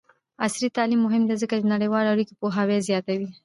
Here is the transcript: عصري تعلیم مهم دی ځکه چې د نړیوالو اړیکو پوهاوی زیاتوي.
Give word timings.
عصري 0.43 0.67
تعلیم 0.77 0.99
مهم 1.07 1.23
دی 1.27 1.35
ځکه 1.41 1.53
چې 1.57 1.63
د 1.63 1.69
نړیوالو 1.73 2.11
اړیکو 2.13 2.33
پوهاوی 2.39 2.85
زیاتوي. 2.89 3.29